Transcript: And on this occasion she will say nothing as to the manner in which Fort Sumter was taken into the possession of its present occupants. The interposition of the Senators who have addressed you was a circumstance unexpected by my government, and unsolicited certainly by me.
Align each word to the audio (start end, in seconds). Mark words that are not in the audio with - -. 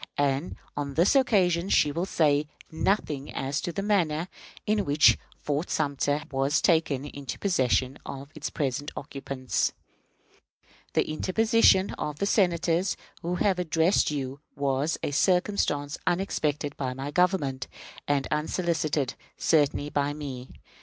And 0.17 0.55
on 0.75 0.95
this 0.95 1.15
occasion 1.15 1.69
she 1.69 1.91
will 1.91 2.07
say 2.07 2.47
nothing 2.71 3.31
as 3.31 3.61
to 3.61 3.71
the 3.71 3.83
manner 3.83 4.29
in 4.65 4.83
which 4.83 5.15
Fort 5.37 5.69
Sumter 5.69 6.23
was 6.31 6.59
taken 6.59 7.05
into 7.05 7.35
the 7.35 7.39
possession 7.41 7.99
of 8.03 8.31
its 8.33 8.49
present 8.49 8.89
occupants. 8.97 9.73
The 10.93 11.07
interposition 11.07 11.91
of 11.99 12.17
the 12.17 12.25
Senators 12.25 12.97
who 13.21 13.35
have 13.35 13.59
addressed 13.59 14.09
you 14.09 14.39
was 14.55 14.97
a 15.03 15.11
circumstance 15.11 15.99
unexpected 16.07 16.75
by 16.77 16.95
my 16.95 17.11
government, 17.11 17.67
and 18.07 18.27
unsolicited 18.31 19.13
certainly 19.37 19.91
by 19.91 20.13
me. 20.13 20.47